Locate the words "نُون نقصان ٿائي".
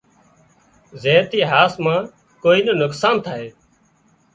2.65-3.47